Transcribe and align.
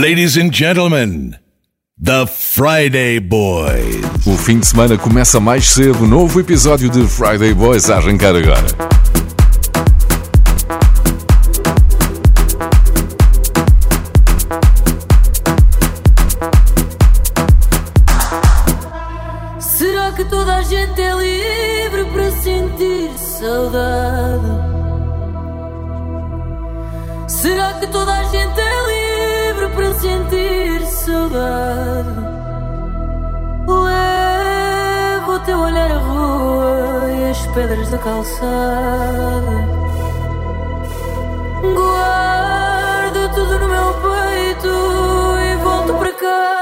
Ladies 0.00 0.38
and 0.38 0.50
gentlemen, 0.50 1.36
The 2.02 2.26
Friday 2.26 3.20
Boys. 3.20 4.02
O 4.26 4.34
fim 4.34 4.58
de 4.58 4.66
semana 4.66 4.96
começa 4.96 5.38
mais 5.38 5.68
cedo. 5.68 6.06
Novo 6.06 6.40
episódio 6.40 6.88
de 6.88 7.06
Friday 7.06 7.52
Boys 7.52 7.90
a 7.90 7.96
arrancar 7.96 8.34
agora. 8.34 8.66
Será 19.60 20.12
que 20.12 20.24
toda 20.24 20.56
a 20.56 20.62
gente 20.62 20.98
é 20.98 21.14
livre 21.14 22.04
para 22.06 22.30
sentir 22.40 23.10
saudade? 23.18 24.46
Será 27.28 27.74
que 27.74 27.86
toda 27.88 28.14
a 28.14 28.22
gente 28.24 28.60
é 28.60 28.69
sentir 30.00 30.80
saudade. 30.86 32.08
Levo 33.68 35.32
o 35.32 35.38
teu 35.40 35.58
olhar 35.58 35.90
à 35.92 35.98
rua 35.98 37.10
e 37.12 37.30
as 37.30 37.46
pedras 37.48 37.90
da 37.90 37.98
calçada. 37.98 39.56
Guardo 41.62 43.34
tudo 43.34 43.58
no 43.58 43.68
meu 43.68 43.88
peito 44.04 44.68
e 45.48 45.56
volto 45.62 45.94
para 45.94 46.12
cá. 46.14 46.59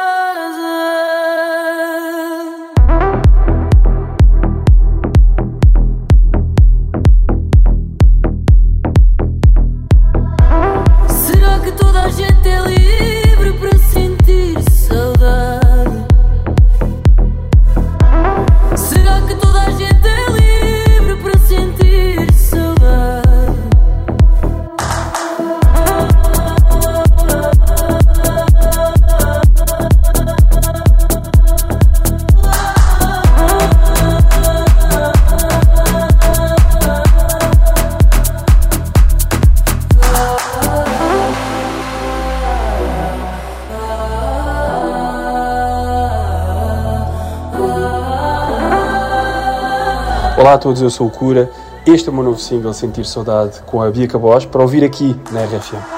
Olá 50.48 50.54
a 50.54 50.58
todos, 50.58 50.80
eu 50.80 50.88
sou 50.88 51.08
o 51.08 51.10
Cura. 51.10 51.50
Este 51.84 52.08
é 52.08 52.10
o 52.10 52.14
meu 52.14 52.24
novo 52.24 52.38
single, 52.38 52.72
Sentir 52.72 53.04
Saudade, 53.04 53.60
com 53.66 53.82
a 53.82 53.90
Bia 53.90 54.08
Cabos, 54.08 54.46
para 54.46 54.62
ouvir 54.62 54.82
aqui 54.82 55.14
na 55.30 55.44
RFM. 55.44 55.97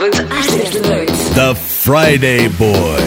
The 0.00 1.54
Friday 1.54 2.48
Boy. 2.48 3.01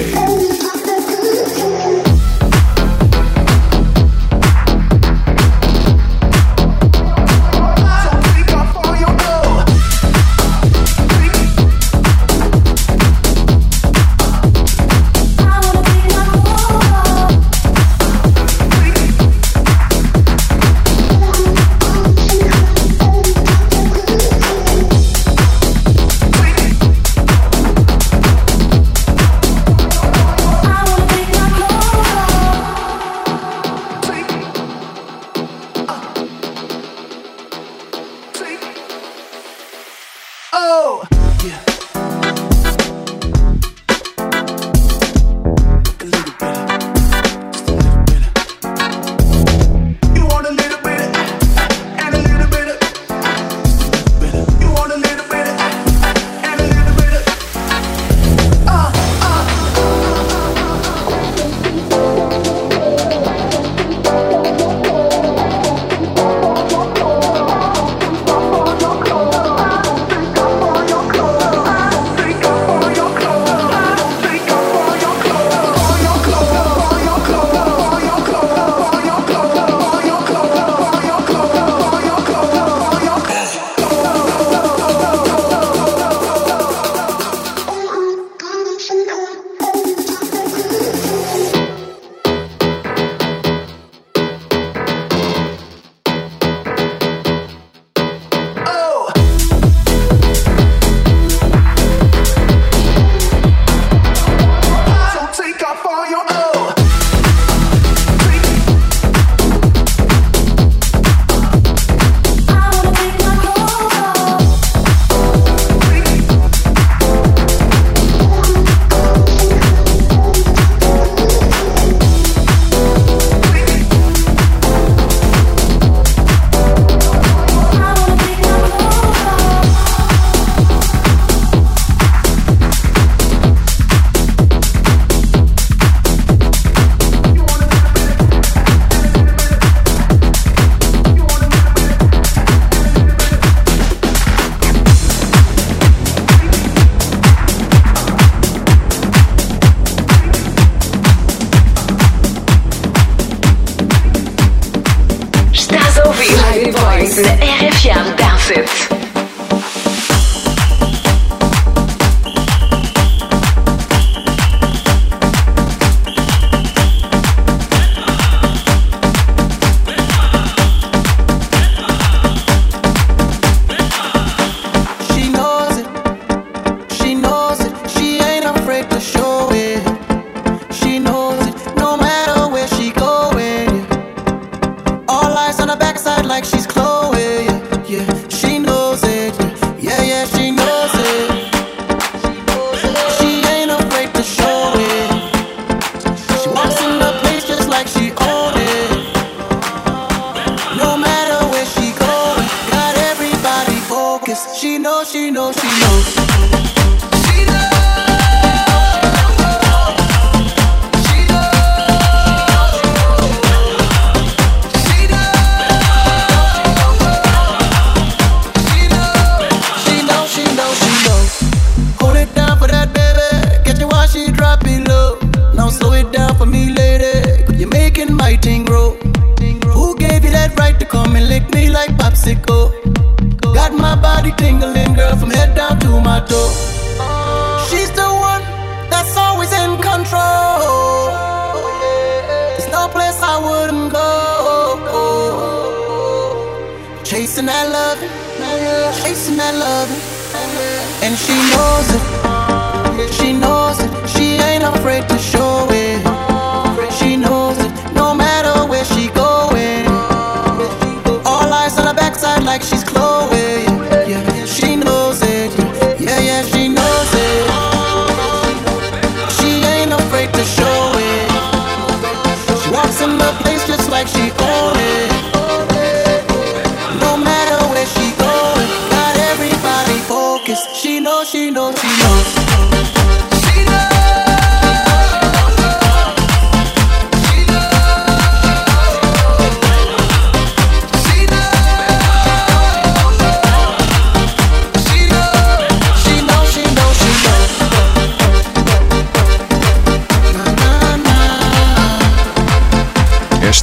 Le 157.17 157.23
RFM 157.23 158.15
Tarset. 158.17 159.04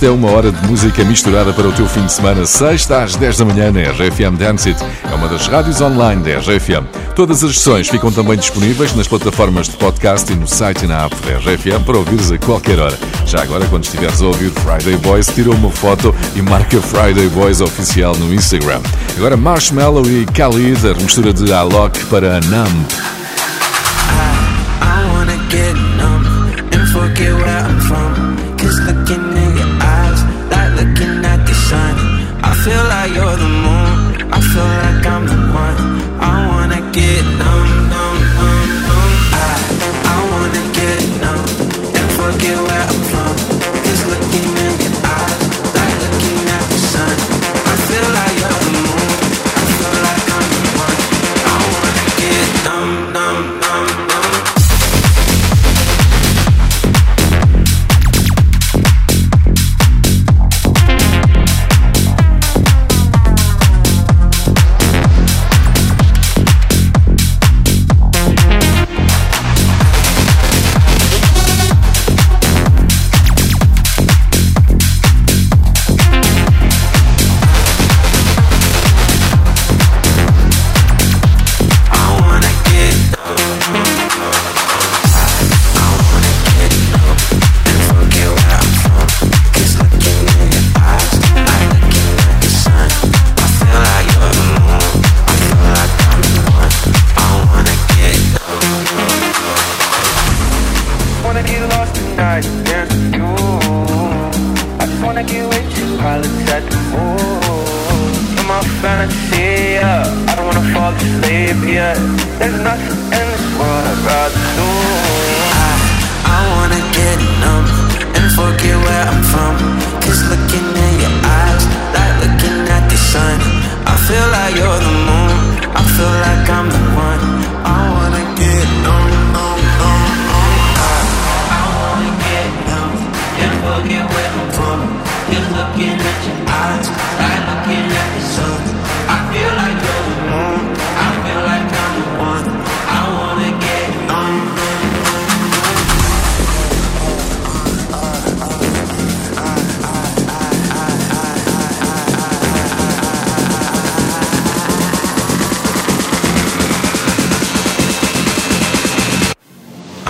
Esta 0.02 0.11
é 0.11 0.16
uma 0.16 0.32
hora 0.32 0.50
de 0.50 0.66
música 0.66 1.04
misturada 1.04 1.52
para 1.52 1.68
o 1.68 1.73
teu 1.73 1.87
fim 1.87 2.04
de 2.04 2.12
semana, 2.12 2.44
sexta 2.44 3.04
às 3.04 3.14
10 3.14 3.38
da 3.38 3.44
manhã 3.44 3.71
na 3.71 3.82
RFM 3.82 4.37
Dance 4.37 4.71
It. 4.71 4.85
É 5.09 5.14
uma 5.14 5.28
das 5.28 5.47
rádios 5.47 5.80
online 5.80 6.21
da 6.25 6.40
RFM. 6.40 6.85
Todas 7.14 7.44
as 7.44 7.56
sessões 7.56 7.88
ficam 7.88 8.11
também 8.11 8.37
disponíveis 8.37 8.92
nas 8.97 9.06
plataformas 9.06 9.68
de 9.68 9.76
podcast 9.76 10.32
e 10.32 10.35
no 10.35 10.49
site 10.49 10.87
e 10.87 10.88
na 10.88 11.04
app 11.04 11.14
da 11.25 11.38
RFM 11.38 11.85
para 11.87 11.99
ouvires 11.99 12.32
a 12.32 12.38
qualquer 12.38 12.80
hora. 12.80 12.99
Já 13.26 13.44
agora, 13.44 13.64
quando 13.66 13.85
estiveres 13.85 14.21
a 14.21 14.26
ouvir 14.26 14.50
Friday 14.50 14.97
Boys, 14.97 15.28
tira 15.28 15.52
uma 15.52 15.71
foto 15.71 16.12
e 16.35 16.42
marca 16.42 16.82
Friday 16.82 17.28
Boys 17.28 17.61
oficial 17.61 18.16
no 18.16 18.35
Instagram. 18.35 18.80
Agora 19.16 19.37
Marshmallow 19.37 20.04
e 20.09 20.25
Khalid, 20.25 20.85
a 20.85 20.94
mistura 20.94 21.32
de 21.32 21.52
Alok 21.52 22.06
para 22.06 22.40
Numb. 22.40 23.12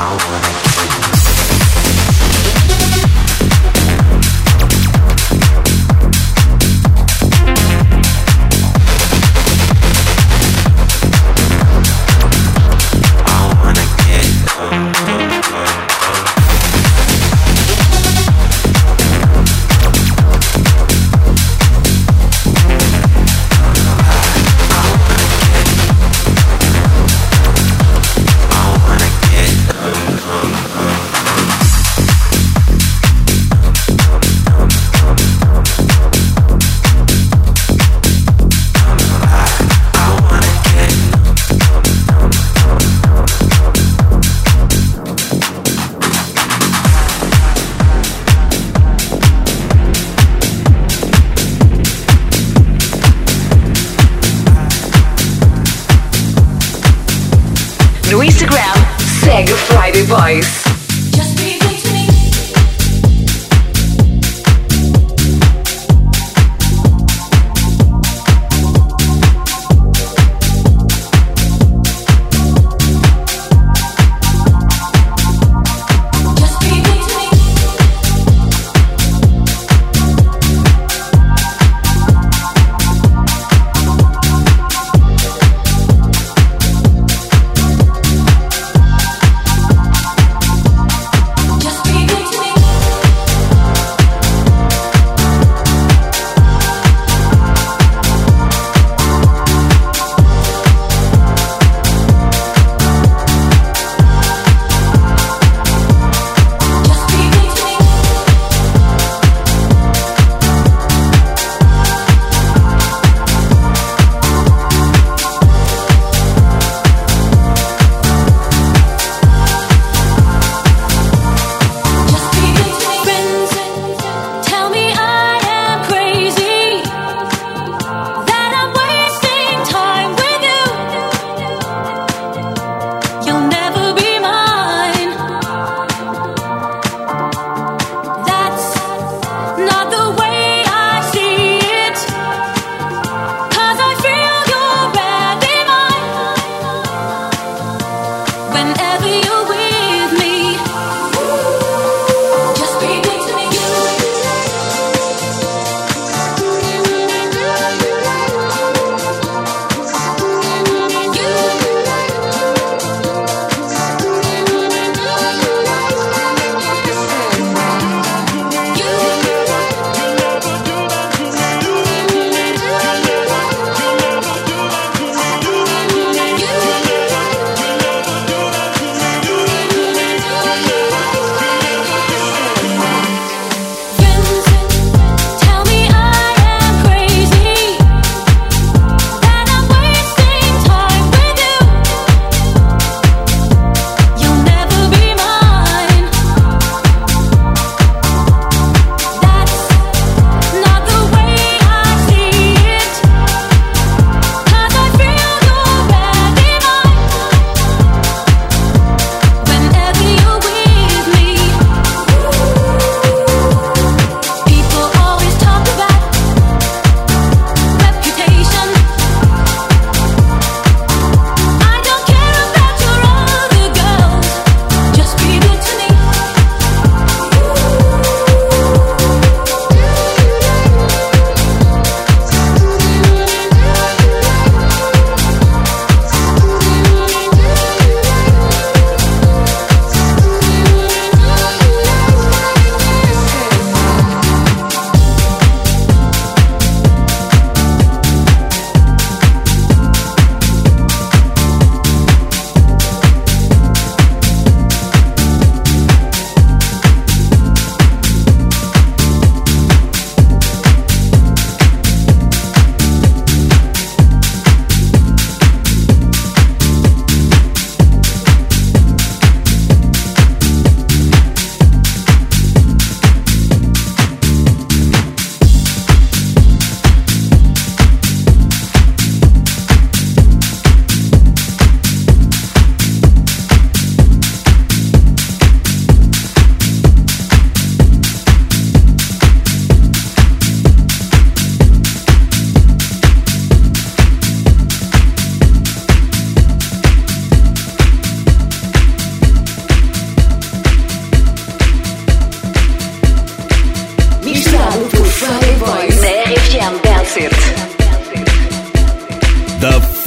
I 0.04 0.08
wanna 0.10 1.12
kill. 1.12 1.21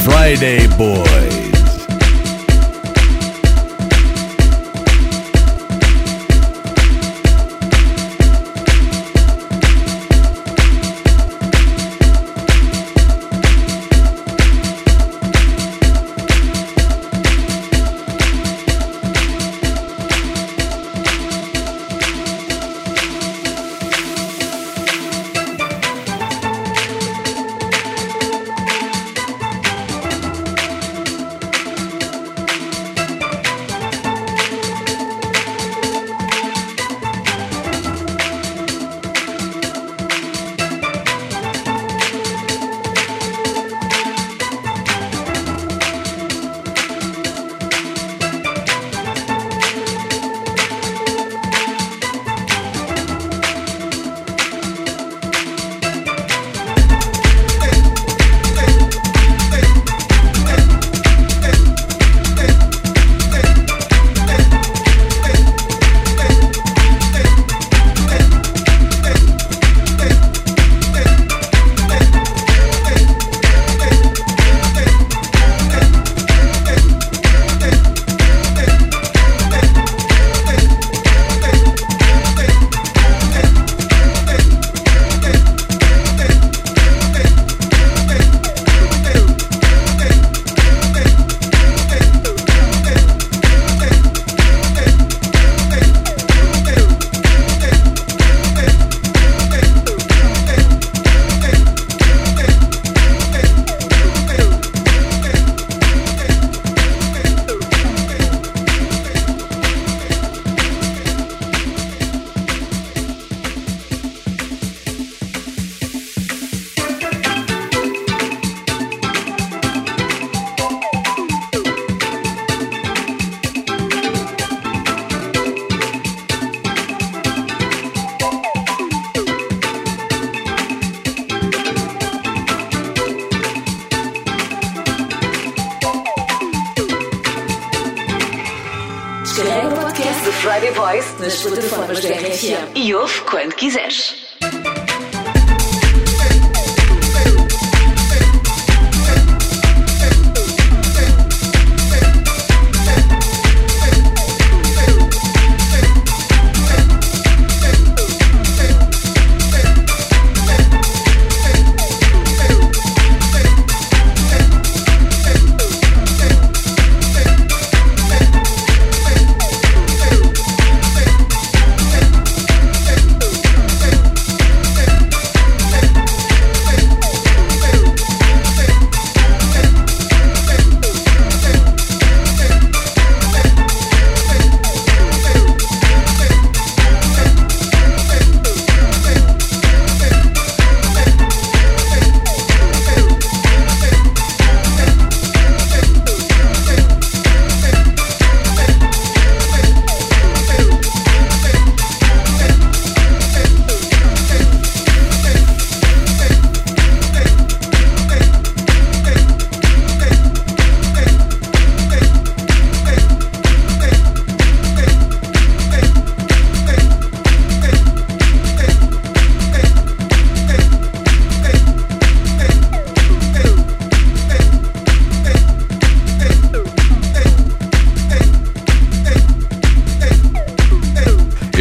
Friday 0.05 0.67
Boy. 0.77 1.44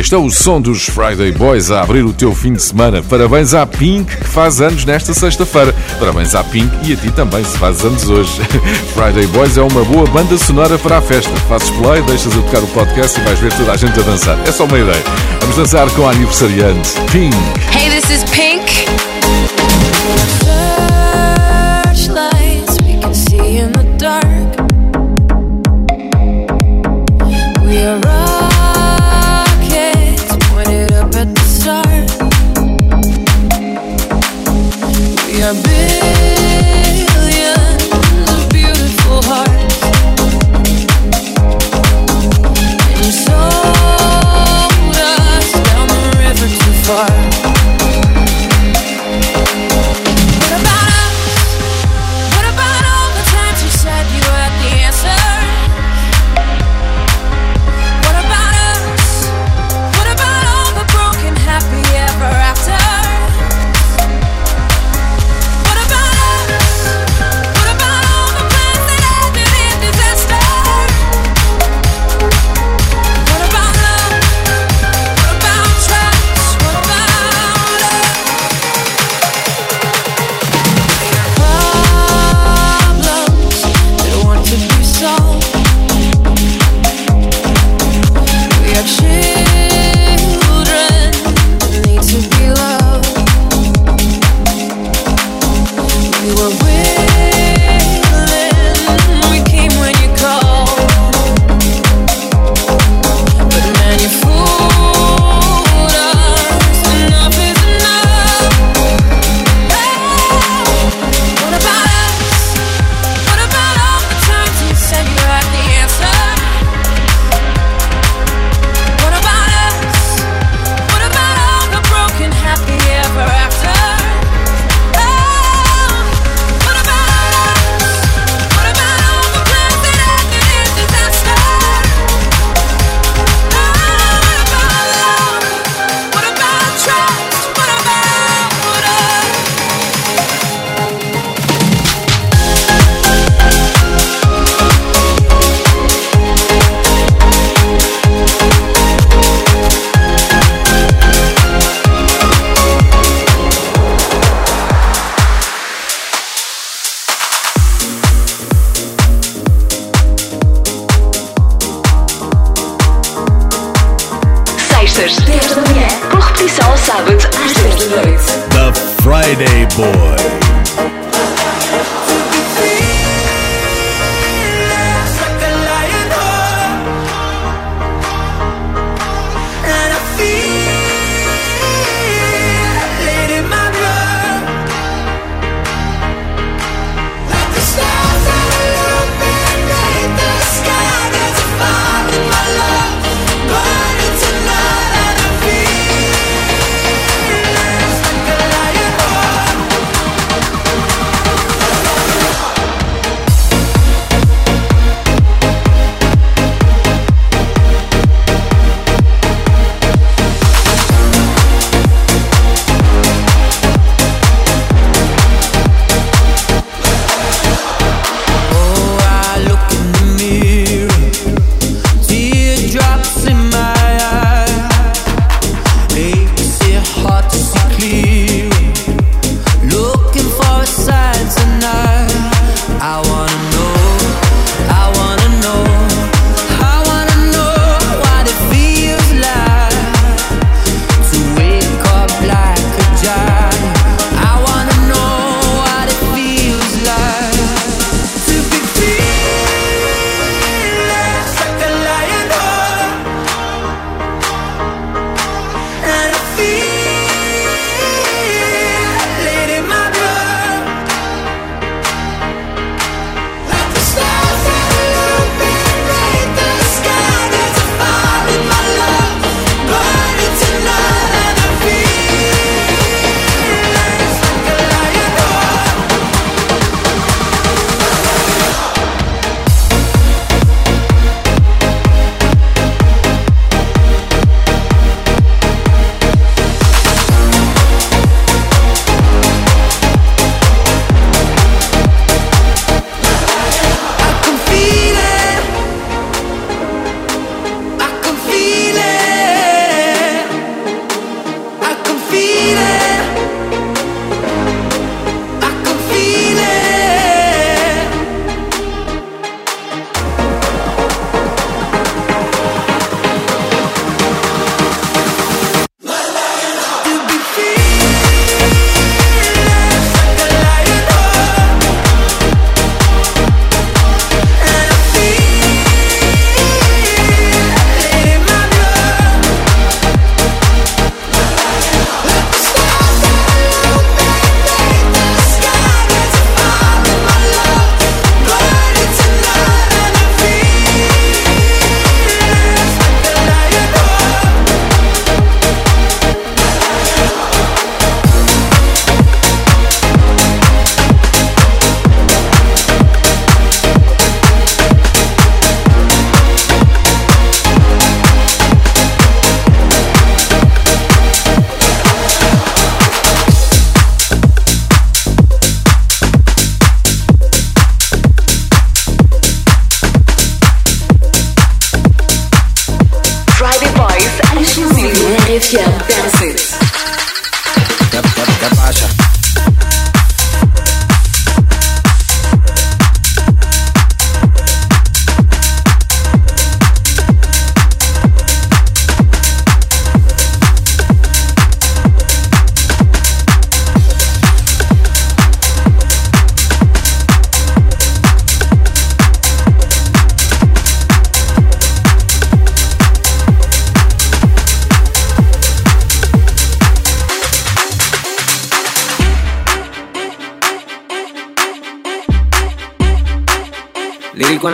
está 0.04 0.18
o 0.18 0.30
som 0.30 0.60
dos 0.60 0.86
Friday 0.86 1.32
Boys 1.32 1.70
a 1.70 1.80
abrir 1.80 2.04
o 2.04 2.12
teu 2.12 2.34
fim 2.34 2.52
de 2.52 2.62
semana. 2.62 3.02
Parabéns 3.02 3.54
à 3.54 3.64
Pink, 3.64 4.14
que 4.14 4.28
faz 4.28 4.60
anos 4.60 4.84
nesta 4.84 5.14
sexta-feira. 5.14 5.74
Parabéns 5.98 6.34
à 6.34 6.44
Pink 6.44 6.70
e 6.82 6.92
a 6.92 6.96
ti 6.96 7.10
também, 7.10 7.42
se 7.42 7.56
faz 7.56 7.82
anos 7.82 8.08
hoje. 8.10 8.30
Friday 8.94 9.26
Boys 9.28 9.56
é 9.56 9.62
uma 9.62 9.82
boa 9.84 10.06
banda 10.08 10.36
sonora 10.36 10.78
para 10.78 10.98
a 10.98 11.00
festa. 11.00 11.34
Fazes 11.48 11.70
play, 11.70 12.02
deixas 12.02 12.36
a 12.36 12.42
tocar 12.42 12.62
o 12.62 12.66
podcast 12.68 13.18
e 13.18 13.24
vais 13.24 13.38
ver 13.38 13.52
toda 13.54 13.72
a 13.72 13.76
gente 13.76 13.98
a 13.98 14.02
dançar. 14.02 14.38
É 14.46 14.52
só 14.52 14.66
uma 14.66 14.78
ideia. 14.78 15.02
Vamos 15.40 15.56
dançar 15.56 15.90
com 15.92 16.06
a 16.06 16.10
aniversariante 16.10 16.90
Pink. 17.10 17.34
Hey, 17.74 17.88
this 17.88 18.10
is 18.10 18.24
Pink. 18.30 18.93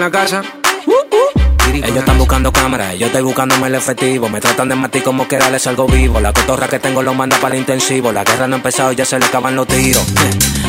En 0.01 0.05
la 0.05 0.11
casa. 0.11 0.43
Ellos 1.73 1.97
están 1.97 2.19
buscando 2.19 2.53
cámaras, 2.53 2.99
yo 2.99 3.07
estoy 3.07 3.23
buscándome 3.23 3.67
el 3.69 3.75
efectivo. 3.75 4.29
Me 4.29 4.41
tratan 4.41 4.69
de 4.69 4.75
matar 4.75 5.03
como 5.03 5.29
que 5.29 5.39
les 5.39 5.67
algo 5.67 5.87
vivo. 5.87 6.21
La 6.21 6.33
cotorra 6.33 6.69
que 6.69 6.79
tengo 6.79 7.03
lo 7.03 7.15
manda 7.15 7.37
para 7.39 7.55
el 7.55 7.61
intensivo. 7.61 8.11
La 8.13 8.25
guerra 8.25 8.47
no 8.47 8.57
ha 8.57 8.59
empezado, 8.59 8.93
ya 8.93 9.05
se 9.05 9.19
le 9.19 9.27
acaban 9.27 9.55
los 9.55 9.67
tiros. 9.67 10.05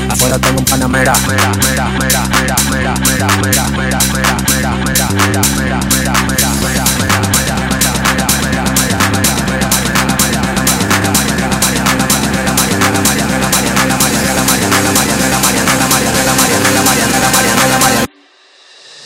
Afuera 0.10 0.38
tengo 0.38 0.60
un 0.60 0.66
panamera. 0.66 1.14
Mera, 1.28 1.50
mera, 1.50 1.88
mera, 2.00 2.22
mera, 2.28 2.58
mera, 2.68 2.96
mera, 2.98 3.28
mera, 3.28 3.28
mera, 3.28 3.28
mera, 3.42 3.68
mera, 3.78 4.00
mera, 4.10 4.38
mera, 4.52 4.76
mera, 4.86 5.10
mera, 5.10 5.42
mera, 5.58 5.71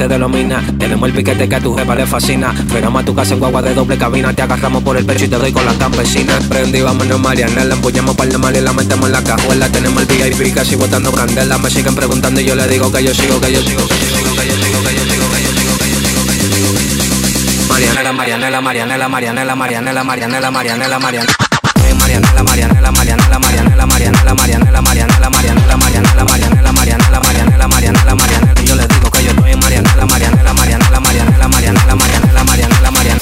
para 0.00 0.08
con 0.08 0.08
la 0.08 0.08
gente 0.08 0.08
de 0.08 0.18
los 0.18 0.30
minas. 0.30 0.78
Tenemos 0.78 1.08
el 1.08 1.14
piquete 1.14 1.48
que 1.48 1.54
a 1.54 1.60
tu 1.60 1.74
jefa 1.74 1.94
le 1.94 2.06
fascina. 2.06 2.52
Frenamos 2.68 3.02
a 3.02 3.04
tu 3.04 3.14
casa 3.14 3.34
en 3.34 3.40
guagua 3.40 3.62
de 3.62 3.74
doble 3.74 3.98
cabina. 3.98 4.32
Te 4.32 4.42
agarramos 4.42 4.82
por 4.82 4.96
el 4.96 5.04
pecho 5.04 5.24
y 5.24 5.28
te 5.28 5.36
doy 5.36 5.52
con 5.52 5.64
la 5.64 5.74
campesina. 5.74 6.38
Prendí, 6.48 6.80
vámonos, 6.80 7.20
Mariana. 7.20 7.64
La 7.64 7.74
empuñamos 7.74 8.16
par 8.16 8.28
de 8.28 8.38
mal 8.38 8.56
y 8.56 8.60
la 8.60 8.72
metemos 8.72 9.06
en 9.06 9.12
la 9.12 9.22
cajuela. 9.22 9.68
Tenemos 9.70 10.02
el 10.02 10.34
VIP 10.34 10.54
casi 10.54 10.76
botando 10.76 11.12
candela. 11.12 11.58
Me 11.58 11.70
siguen 11.70 11.94
preguntando 11.94 12.40
y 12.40 12.44
yo 12.44 12.54
le 12.54 12.66
digo 12.68 12.90
que 12.92 13.02
yo 13.04 13.14
sigo, 13.14 13.40
que 13.40 13.52
yo 13.52 13.60
sigo, 13.62 13.86
que 13.86 13.94
yo 13.94 14.06
sigo, 14.06 14.34
que 14.34 14.46
yo 14.46 14.56
sigo, 14.56 14.82
que 14.82 14.94
yo 14.94 15.04
sigo, 15.04 15.30
que 15.30 15.42
yo 15.42 15.50
sigo, 15.50 15.78
que 15.78 15.90
yo 15.90 16.00
sigo, 16.00 16.26
que 16.26 16.36
yo 16.38 16.48
sigo, 16.48 17.68
Marianela, 17.68 18.12
Marianela, 18.12 18.60
Marianela, 18.60 19.08
Marianela, 19.08 19.54
Marianela, 19.54 20.04
Marianela, 20.04 20.50
Marianela. 20.50 21.50
Marianela, 22.00 22.42
Marianela, 22.42 22.90
Marianela, 22.90 23.38
Marianela, 23.38 23.86
Marianela, 23.86 24.34
Marianela, 24.34 24.34
Marianela, 24.34 24.80
Marianela, 24.80 24.80
Marianela, 24.80 25.30
Marianela, 25.30 25.76
Marianela, 25.76 26.24
Marianela, 26.24 26.69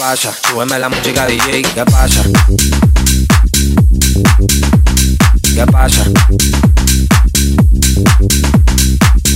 Pasa, 0.08 0.32
súbeme 0.32 0.78
la 0.78 0.88
música 0.88 1.26
DJ, 1.26 1.60
¿qué 1.60 1.84
pasa? 1.84 2.22
¿Qué 5.42 5.66
pasa? 5.70 6.04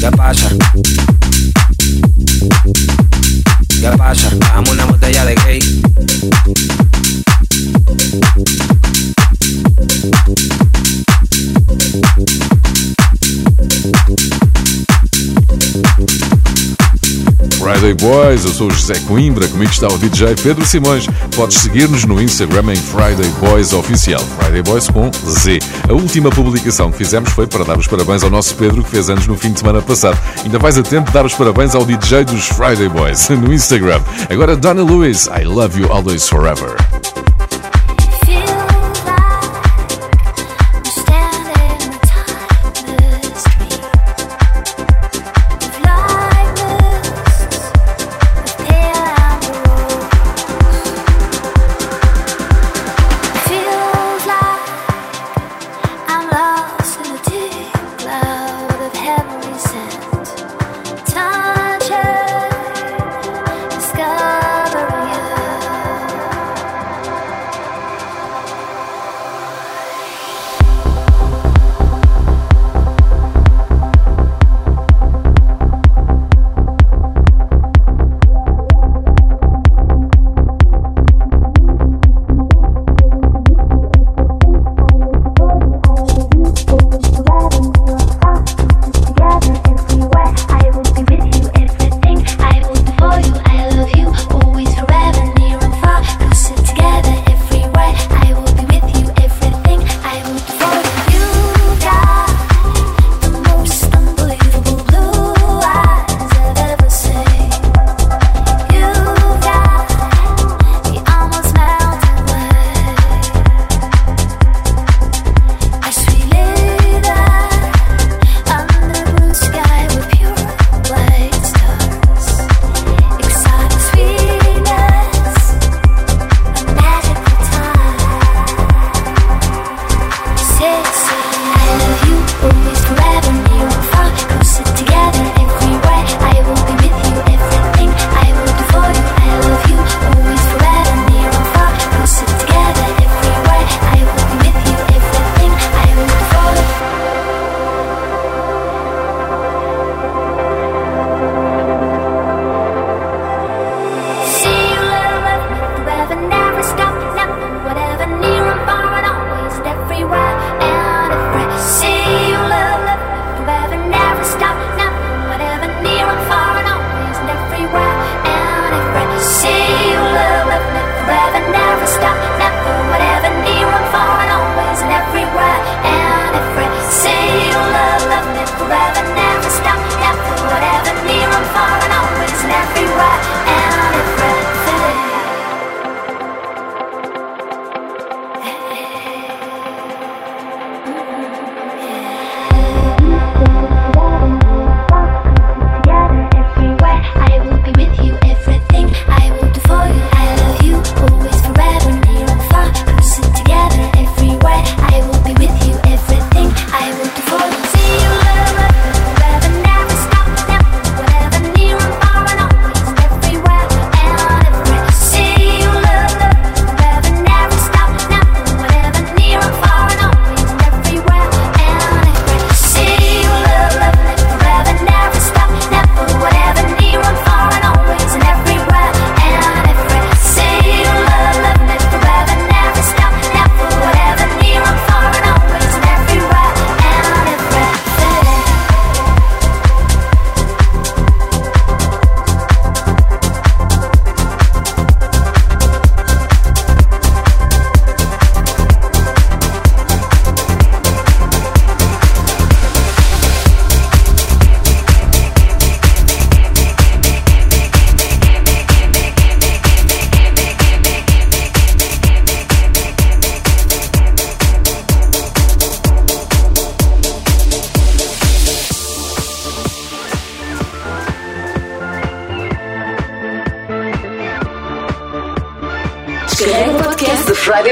¿Qué 0.00 0.10
pasa? 0.16 0.48
¿Qué 3.68 3.90
pasa? 3.98 4.30
Dame 4.30 4.70
Friday 17.72 17.94
Boys, 17.94 18.44
eu 18.44 18.52
sou 18.52 18.68
o 18.68 18.70
José 18.70 18.92
Coimbra, 19.06 19.48
comigo 19.48 19.70
está 19.70 19.88
o 19.88 19.96
DJ 19.96 20.34
Pedro 20.42 20.62
Simões. 20.66 21.06
Podes 21.34 21.56
seguir-nos 21.56 22.04
no 22.04 22.20
Instagram 22.20 22.74
em 22.74 22.76
Friday 22.76 23.30
Boys 23.40 23.72
Oficial, 23.72 24.20
Friday 24.38 24.62
Boys 24.62 24.88
com 24.88 25.10
Z. 25.26 25.58
A 25.88 25.92
última 25.94 26.28
publicação 26.28 26.90
que 26.90 26.98
fizemos 26.98 27.30
foi 27.30 27.46
para 27.46 27.64
dar 27.64 27.78
os 27.78 27.86
parabéns 27.86 28.22
ao 28.22 28.28
nosso 28.28 28.54
Pedro, 28.56 28.84
que 28.84 28.90
fez 28.90 29.08
anos 29.08 29.26
no 29.26 29.38
fim 29.38 29.52
de 29.52 29.60
semana 29.60 29.80
passado. 29.80 30.18
Ainda 30.44 30.58
vais 30.58 30.76
a 30.76 30.82
tempo 30.82 31.06
de 31.06 31.14
dar 31.14 31.24
os 31.24 31.32
parabéns 31.32 31.74
ao 31.74 31.86
DJ 31.86 32.24
dos 32.24 32.46
Friday 32.48 32.90
Boys 32.90 33.30
no 33.32 33.50
Instagram. 33.50 34.02
Agora, 34.28 34.54
Donna 34.54 34.84
Lewis, 34.84 35.26
I 35.28 35.44
Love 35.44 35.80
You 35.80 35.90
Always 35.90 36.28
Forever. 36.28 36.76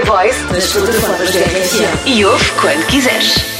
Playboys 0.01 0.43
nas 0.51 0.73
plataformas 0.73 1.31
da 1.33 1.41
RFM. 1.41 2.07
E 2.07 2.25
ouve 2.25 2.53
quando 2.53 2.87
quiseres. 2.87 3.60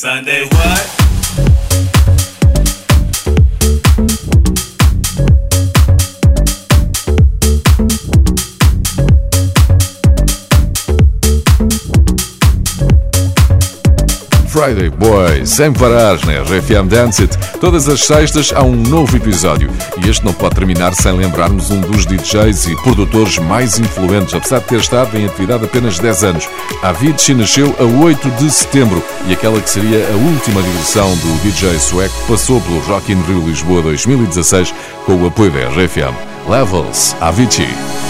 Sunday, 0.00 0.49
Friday 14.60 14.90
Boy, 14.90 15.46
sem 15.46 15.72
parar 15.72 16.18
na 16.26 16.42
RFM 16.42 16.86
Dance 16.86 17.22
It. 17.22 17.34
Todas 17.60 17.88
as 17.88 18.04
sextas 18.04 18.52
há 18.54 18.62
um 18.62 18.76
novo 18.76 19.16
episódio 19.16 19.70
e 20.04 20.06
este 20.06 20.22
não 20.22 20.34
pode 20.34 20.54
terminar 20.54 20.92
sem 20.92 21.12
lembrarmos 21.12 21.70
um 21.70 21.80
dos 21.80 22.04
DJs 22.04 22.66
e 22.66 22.76
produtores 22.82 23.38
mais 23.38 23.78
influentes, 23.78 24.34
apesar 24.34 24.58
de 24.58 24.66
ter 24.66 24.80
estado 24.80 25.16
em 25.16 25.24
atividade 25.24 25.64
apenas 25.64 25.98
10 25.98 26.24
anos. 26.24 26.48
A 26.82 26.90
Avicii 26.90 27.34
nasceu 27.36 27.74
a 27.78 27.84
8 28.04 28.30
de 28.32 28.50
setembro 28.50 29.02
e 29.26 29.32
aquela 29.32 29.58
que 29.62 29.70
seria 29.70 30.06
a 30.06 30.16
última 30.16 30.60
digressão 30.60 31.08
do 31.16 31.42
DJ 31.42 31.78
sueco 31.78 32.14
passou 32.28 32.60
pelo 32.60 32.80
Rock 32.80 33.10
in 33.12 33.22
Rio 33.22 33.46
Lisboa 33.46 33.80
2016 33.80 34.74
com 35.06 35.14
o 35.14 35.26
apoio 35.26 35.52
da 35.52 35.70
RFM. 35.70 36.14
Levels, 36.46 37.16
Avicii. 37.18 38.09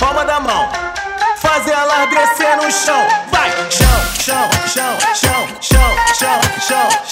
palma 0.00 0.24
da 0.24 0.40
mão. 0.40 0.68
Fazer 1.36 1.74
a 1.74 1.84
lar 1.84 2.06
descer 2.08 2.56
no 2.56 2.70
chão. 2.72 3.06
Vai! 3.30 3.50
Chão, 3.70 3.86
chão, 4.18 4.50
chão, 4.66 4.98
chão, 5.14 5.46
chão, 5.60 5.96
chão, 6.14 6.40
chão. 6.60 7.09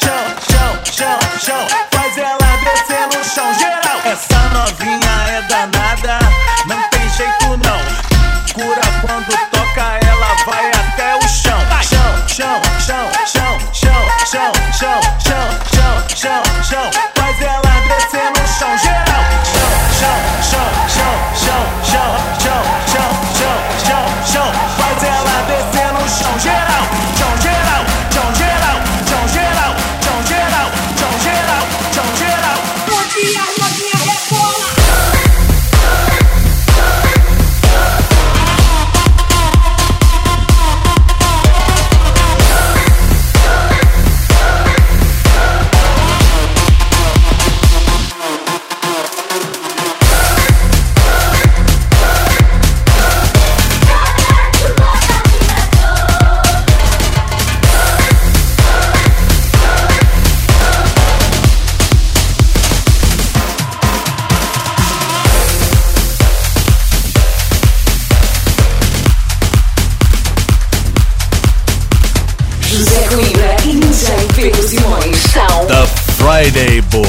Friday 76.50 76.80
Boy. 76.90 77.07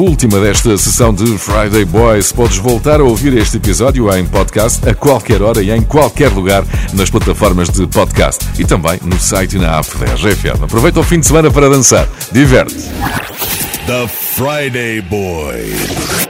última 0.00 0.40
desta 0.40 0.76
sessão 0.78 1.12
de 1.12 1.26
Friday 1.36 1.84
Boys. 1.84 2.32
Podes 2.32 2.56
voltar 2.56 3.00
a 3.00 3.04
ouvir 3.04 3.36
este 3.36 3.58
episódio 3.58 4.10
em 4.16 4.24
podcast 4.24 4.88
a 4.88 4.94
qualquer 4.94 5.42
hora 5.42 5.62
e 5.62 5.70
em 5.70 5.82
qualquer 5.82 6.30
lugar 6.30 6.64
nas 6.94 7.10
plataformas 7.10 7.68
de 7.68 7.86
podcast 7.86 8.44
e 8.58 8.64
também 8.64 8.98
no 9.04 9.20
site 9.20 9.56
e 9.56 9.58
na 9.58 9.78
app 9.78 9.98
da 9.98 10.06
RGFM. 10.14 10.64
Aproveita 10.64 11.00
o 11.00 11.02
fim 11.02 11.20
de 11.20 11.26
semana 11.26 11.50
para 11.50 11.68
dançar. 11.68 12.08
Diverte. 12.32 12.76
The 13.86 14.08
Friday 14.08 15.02
Boys. 15.02 16.29